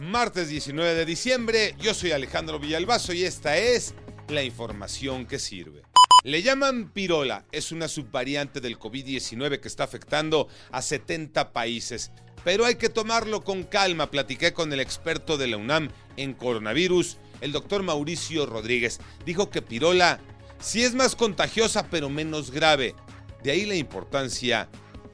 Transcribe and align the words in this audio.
Martes 0.00 0.48
19 0.48 0.94
de 0.94 1.04
diciembre. 1.04 1.74
Yo 1.78 1.94
soy 1.94 2.12
Alejandro 2.12 2.58
Villalbazo 2.58 3.12
y 3.12 3.24
esta 3.24 3.56
es 3.56 3.94
la 4.28 4.42
información 4.42 5.26
que 5.26 5.38
sirve. 5.38 5.82
Le 6.24 6.42
llaman 6.42 6.90
pirola. 6.90 7.44
Es 7.52 7.72
una 7.72 7.88
subvariante 7.88 8.60
del 8.60 8.78
COVID-19 8.78 9.60
que 9.60 9.68
está 9.68 9.84
afectando 9.84 10.48
a 10.70 10.82
70 10.82 11.52
países 11.52 12.12
pero 12.44 12.64
hay 12.64 12.76
que 12.76 12.88
tomarlo 12.88 13.42
con 13.42 13.62
calma. 13.64 14.10
Platiqué 14.10 14.52
con 14.52 14.72
el 14.72 14.80
experto 14.80 15.36
de 15.36 15.48
la 15.48 15.56
UNAM 15.56 15.88
en 16.16 16.34
coronavirus, 16.34 17.18
el 17.40 17.52
doctor 17.52 17.82
Mauricio 17.82 18.46
Rodríguez. 18.46 19.00
Dijo 19.26 19.50
que 19.50 19.62
Pirola 19.62 20.18
sí 20.58 20.82
es 20.82 20.94
más 20.94 21.16
contagiosa, 21.16 21.88
pero 21.90 22.08
menos 22.08 22.50
grave. 22.50 22.94
De 23.42 23.50
ahí 23.50 23.66
la 23.66 23.74
importancia 23.76 24.68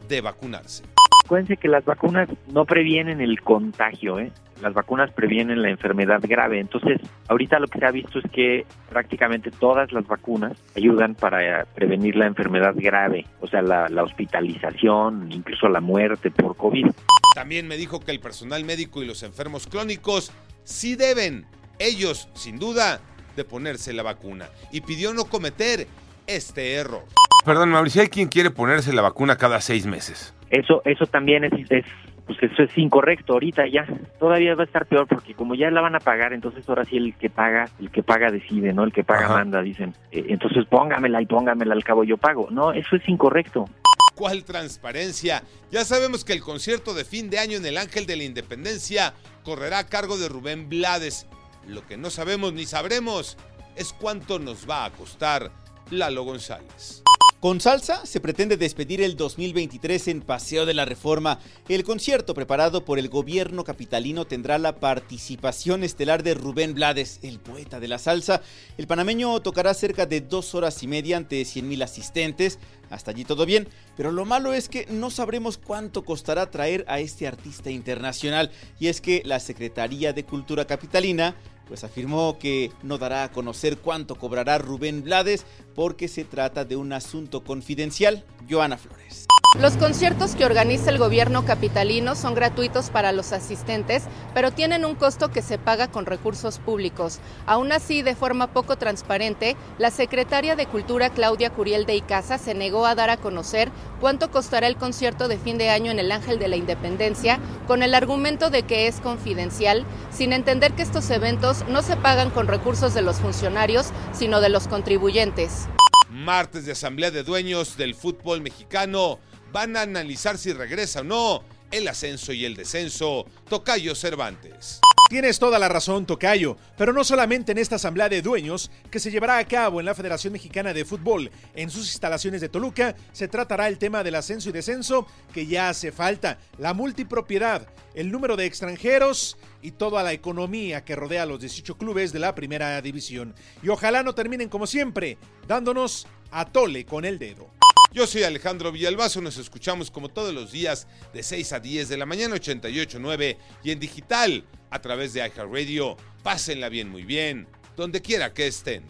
de 0.08 0.20
vacunarse. 0.20 0.84
Acuérdense 1.24 1.56
que 1.56 1.68
las 1.68 1.84
vacunas 1.84 2.28
no 2.52 2.64
previenen 2.66 3.20
el 3.20 3.40
contagio, 3.40 4.18
¿eh? 4.18 4.30
Las 4.64 4.74
vacunas 4.74 5.10
previenen 5.12 5.60
la 5.60 5.68
enfermedad 5.68 6.20
grave. 6.22 6.58
Entonces, 6.58 7.00
ahorita 7.28 7.58
lo 7.58 7.68
que 7.68 7.78
se 7.78 7.84
ha 7.84 7.90
visto 7.90 8.18
es 8.18 8.24
que 8.32 8.66
prácticamente 8.88 9.50
todas 9.50 9.92
las 9.92 10.06
vacunas 10.06 10.56
ayudan 10.74 11.14
para 11.14 11.66
prevenir 11.74 12.16
la 12.16 12.26
enfermedad 12.26 12.74
grave, 12.74 13.26
o 13.40 13.46
sea, 13.46 13.60
la, 13.60 13.88
la 13.90 14.02
hospitalización, 14.02 15.30
incluso 15.30 15.68
la 15.68 15.80
muerte 15.80 16.30
por 16.30 16.56
COVID. 16.56 16.86
También 17.34 17.68
me 17.68 17.76
dijo 17.76 18.00
que 18.00 18.10
el 18.10 18.20
personal 18.20 18.64
médico 18.64 19.02
y 19.02 19.06
los 19.06 19.22
enfermos 19.22 19.66
crónicos 19.66 20.32
sí 20.64 20.96
deben, 20.96 21.44
ellos, 21.78 22.30
sin 22.32 22.58
duda, 22.58 23.00
de 23.36 23.44
ponerse 23.44 23.92
la 23.92 24.02
vacuna. 24.02 24.46
Y 24.72 24.80
pidió 24.80 25.12
no 25.12 25.24
cometer 25.26 25.86
este 26.26 26.74
error. 26.74 27.04
Perdón, 27.44 27.70
Mauricio, 27.70 28.00
hay 28.00 28.08
quien 28.08 28.28
quiere 28.28 28.50
ponerse 28.50 28.94
la 28.94 29.02
vacuna 29.02 29.36
cada 29.36 29.60
seis 29.60 29.84
meses. 29.84 30.34
Eso, 30.50 30.80
eso 30.86 31.04
también 31.06 31.44
es, 31.44 31.52
es 31.70 31.84
pues 32.26 32.42
eso 32.42 32.62
es 32.62 32.76
incorrecto 32.78 33.34
ahorita 33.34 33.66
ya. 33.66 33.86
Todavía 34.18 34.54
va 34.54 34.62
a 34.62 34.66
estar 34.66 34.86
peor 34.86 35.06
porque 35.06 35.34
como 35.34 35.54
ya 35.54 35.70
la 35.70 35.80
van 35.80 35.94
a 35.94 36.00
pagar, 36.00 36.32
entonces 36.32 36.66
ahora 36.68 36.84
sí 36.84 36.96
el 36.96 37.14
que 37.16 37.30
paga, 37.30 37.68
el 37.80 37.90
que 37.90 38.02
paga 38.02 38.30
decide, 38.30 38.72
¿no? 38.72 38.84
El 38.84 38.92
que 38.92 39.04
paga 39.04 39.28
manda, 39.28 39.60
dicen. 39.62 39.94
Eh, 40.10 40.24
entonces 40.28 40.64
póngamela 40.66 41.20
y 41.20 41.26
póngamela 41.26 41.74
al 41.74 41.84
cabo 41.84 42.04
yo 42.04 42.16
pago. 42.16 42.48
No, 42.50 42.72
eso 42.72 42.96
es 42.96 43.08
incorrecto. 43.08 43.66
¿Cuál 44.14 44.44
transparencia? 44.44 45.42
Ya 45.70 45.84
sabemos 45.84 46.24
que 46.24 46.32
el 46.32 46.40
concierto 46.40 46.94
de 46.94 47.04
fin 47.04 47.30
de 47.30 47.40
año 47.40 47.58
en 47.58 47.66
el 47.66 47.76
Ángel 47.76 48.06
de 48.06 48.16
la 48.16 48.24
Independencia 48.24 49.12
correrá 49.42 49.80
a 49.80 49.88
cargo 49.88 50.16
de 50.16 50.28
Rubén 50.28 50.68
Blades. 50.68 51.26
Lo 51.66 51.86
que 51.86 51.96
no 51.96 52.10
sabemos 52.10 52.52
ni 52.52 52.64
sabremos 52.64 53.36
es 53.76 53.92
cuánto 53.92 54.38
nos 54.38 54.68
va 54.70 54.84
a 54.84 54.90
costar 54.90 55.50
Lalo 55.90 56.22
González. 56.22 57.02
Con 57.44 57.60
Salsa 57.60 58.06
se 58.06 58.20
pretende 58.20 58.56
despedir 58.56 59.02
el 59.02 59.18
2023 59.18 60.08
en 60.08 60.22
Paseo 60.22 60.64
de 60.64 60.72
la 60.72 60.86
Reforma. 60.86 61.40
El 61.68 61.84
concierto 61.84 62.32
preparado 62.32 62.86
por 62.86 62.98
el 62.98 63.10
gobierno 63.10 63.64
capitalino 63.64 64.24
tendrá 64.24 64.56
la 64.56 64.76
participación 64.76 65.84
estelar 65.84 66.22
de 66.22 66.32
Rubén 66.32 66.72
Blades, 66.72 67.20
el 67.22 67.40
poeta 67.40 67.80
de 67.80 67.88
la 67.88 67.98
salsa. 67.98 68.40
El 68.78 68.86
panameño 68.86 69.42
tocará 69.42 69.74
cerca 69.74 70.06
de 70.06 70.22
dos 70.22 70.54
horas 70.54 70.82
y 70.82 70.86
media 70.86 71.18
ante 71.18 71.44
100 71.44 71.68
mil 71.68 71.82
asistentes. 71.82 72.58
Hasta 72.88 73.10
allí 73.10 73.26
todo 73.26 73.44
bien, 73.44 73.68
pero 73.94 74.10
lo 74.10 74.24
malo 74.24 74.54
es 74.54 74.70
que 74.70 74.86
no 74.86 75.10
sabremos 75.10 75.58
cuánto 75.58 76.02
costará 76.02 76.50
traer 76.50 76.86
a 76.88 77.00
este 77.00 77.26
artista 77.26 77.70
internacional. 77.70 78.52
Y 78.80 78.86
es 78.86 79.02
que 79.02 79.20
la 79.22 79.38
Secretaría 79.38 80.14
de 80.14 80.24
Cultura 80.24 80.64
Capitalina 80.64 81.36
pues 81.66 81.84
afirmó 81.84 82.38
que 82.38 82.70
no 82.82 82.98
dará 82.98 83.24
a 83.24 83.32
conocer 83.32 83.78
cuánto 83.78 84.16
cobrará 84.16 84.58
Rubén 84.58 85.02
Blades 85.02 85.44
porque 85.74 86.08
se 86.08 86.24
trata 86.24 86.64
de 86.64 86.76
un 86.76 86.92
asunto 86.92 87.44
confidencial. 87.44 88.24
Joana 88.48 88.76
Flores. 88.76 89.26
Los 89.58 89.76
conciertos 89.76 90.34
que 90.34 90.44
organiza 90.44 90.90
el 90.90 90.98
gobierno 90.98 91.44
capitalino 91.44 92.16
son 92.16 92.34
gratuitos 92.34 92.90
para 92.90 93.12
los 93.12 93.32
asistentes, 93.32 94.02
pero 94.34 94.50
tienen 94.50 94.84
un 94.84 94.96
costo 94.96 95.30
que 95.30 95.42
se 95.42 95.58
paga 95.58 95.86
con 95.86 96.06
recursos 96.06 96.58
públicos. 96.58 97.20
Aún 97.46 97.70
así, 97.70 98.02
de 98.02 98.16
forma 98.16 98.48
poco 98.48 98.76
transparente, 98.76 99.56
la 99.78 99.92
secretaria 99.92 100.56
de 100.56 100.66
Cultura 100.66 101.10
Claudia 101.10 101.50
Curiel 101.50 101.86
de 101.86 101.94
Icaza 101.94 102.36
se 102.36 102.54
negó 102.54 102.84
a 102.84 102.96
dar 102.96 103.10
a 103.10 103.16
conocer 103.16 103.70
cuánto 104.00 104.28
costará 104.32 104.66
el 104.66 104.76
concierto 104.76 105.28
de 105.28 105.38
fin 105.38 105.56
de 105.56 105.70
año 105.70 105.92
en 105.92 106.00
el 106.00 106.10
Ángel 106.10 106.40
de 106.40 106.48
la 106.48 106.56
Independencia, 106.56 107.38
con 107.66 107.82
el 107.82 107.94
argumento 107.94 108.50
de 108.50 108.62
que 108.62 108.86
es 108.86 109.00
confidencial, 109.00 109.84
sin 110.10 110.32
entender 110.32 110.72
que 110.72 110.82
estos 110.82 111.10
eventos 111.10 111.64
no 111.68 111.82
se 111.82 111.96
pagan 111.96 112.30
con 112.30 112.46
recursos 112.46 112.94
de 112.94 113.02
los 113.02 113.16
funcionarios, 113.16 113.90
sino 114.12 114.40
de 114.40 114.48
los 114.48 114.68
contribuyentes. 114.68 115.66
Martes 116.10 116.64
de 116.64 116.72
Asamblea 116.72 117.10
de 117.10 117.24
Dueños 117.24 117.76
del 117.76 117.94
Fútbol 117.94 118.40
Mexicano 118.40 119.18
van 119.54 119.76
a 119.76 119.82
analizar 119.82 120.36
si 120.36 120.52
regresa 120.52 121.00
o 121.00 121.04
no 121.04 121.44
el 121.70 121.86
ascenso 121.86 122.32
y 122.32 122.44
el 122.44 122.56
descenso. 122.56 123.24
Tocayo 123.48 123.94
Cervantes. 123.94 124.80
Tienes 125.08 125.38
toda 125.38 125.60
la 125.60 125.68
razón, 125.68 126.06
Tocayo, 126.06 126.56
pero 126.76 126.92
no 126.92 127.04
solamente 127.04 127.52
en 127.52 127.58
esta 127.58 127.76
asamblea 127.76 128.08
de 128.08 128.20
dueños 128.20 128.70
que 128.90 128.98
se 128.98 129.12
llevará 129.12 129.38
a 129.38 129.46
cabo 129.46 129.78
en 129.78 129.86
la 129.86 129.94
Federación 129.94 130.32
Mexicana 130.32 130.72
de 130.72 130.84
Fútbol 130.84 131.30
en 131.54 131.70
sus 131.70 131.86
instalaciones 131.86 132.40
de 132.40 132.48
Toluca, 132.48 132.96
se 133.12 133.28
tratará 133.28 133.68
el 133.68 133.78
tema 133.78 134.02
del 134.02 134.16
ascenso 134.16 134.48
y 134.48 134.52
descenso 134.52 135.06
que 135.32 135.46
ya 135.46 135.68
hace 135.68 135.92
falta, 135.92 136.38
la 136.58 136.74
multipropiedad, 136.74 137.68
el 137.94 138.10
número 138.10 138.36
de 138.36 138.46
extranjeros 138.46 139.36
y 139.62 139.70
toda 139.70 140.02
la 140.02 140.12
economía 140.12 140.84
que 140.84 140.96
rodea 140.96 141.22
a 141.22 141.26
los 141.26 141.38
18 141.38 141.78
clubes 141.78 142.12
de 142.12 142.18
la 142.18 142.34
primera 142.34 142.82
división. 142.82 143.36
Y 143.62 143.68
ojalá 143.68 144.02
no 144.02 144.16
terminen 144.16 144.48
como 144.48 144.66
siempre, 144.66 145.16
dándonos 145.46 146.08
a 146.32 146.44
tole 146.46 146.84
con 146.84 147.04
el 147.04 147.20
dedo. 147.20 147.52
Yo 147.94 148.08
soy 148.08 148.24
Alejandro 148.24 148.72
Villalbazo, 148.72 149.20
nos 149.20 149.36
escuchamos 149.36 149.88
como 149.88 150.08
todos 150.08 150.34
los 150.34 150.50
días 150.50 150.88
de 151.12 151.22
6 151.22 151.52
a 151.52 151.60
10 151.60 151.88
de 151.90 151.96
la 151.96 152.04
mañana 152.04 152.34
88.9 152.34 153.36
y 153.62 153.70
en 153.70 153.78
digital 153.78 154.44
a 154.68 154.80
través 154.80 155.12
de 155.12 155.20
iHeartRadio. 155.20 155.96
Pásenla 156.24 156.68
bien, 156.68 156.88
muy 156.88 157.04
bien, 157.04 157.46
donde 157.76 158.02
quiera 158.02 158.34
que 158.34 158.48
estén. 158.48 158.82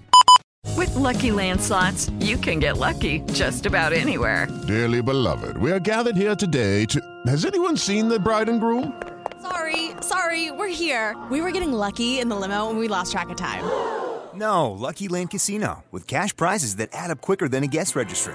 With 0.74 0.94
lucky 0.94 1.30
landslots, 1.30 2.10
you 2.18 2.38
can 2.38 2.60
get 2.60 2.78
lucky 2.78 3.20
just 3.34 3.66
about 3.66 3.92
anywhere. 3.92 4.48
Dearly 4.66 5.02
beloved, 5.02 5.58
we 5.58 5.70
are 5.70 5.80
gathered 5.80 6.16
here 6.16 6.34
today 6.34 6.86
to. 6.86 6.98
Has 7.26 7.44
anyone 7.44 7.76
seen 7.76 8.08
the 8.08 8.18
bride 8.18 8.48
and 8.48 8.58
groom? 8.58 8.94
Sorry, 9.42 9.90
sorry, 10.00 10.50
we're 10.50 10.74
here. 10.74 11.14
We 11.30 11.42
were 11.42 11.52
getting 11.52 11.74
lucky 11.74 12.20
in 12.20 12.30
the 12.30 12.36
limo 12.36 12.70
and 12.70 12.78
we 12.78 12.88
lost 12.88 13.12
track 13.12 13.28
of 13.28 13.36
time. 13.36 13.64
No, 14.34 14.70
Lucky 14.70 15.08
Land 15.08 15.30
Casino, 15.30 15.84
with 15.92 16.06
cash 16.06 16.34
prizes 16.34 16.76
that 16.76 16.88
add 16.94 17.10
up 17.10 17.20
quicker 17.20 17.48
than 17.50 17.62
a 17.62 17.68
guest 17.68 17.94
registry 17.94 18.34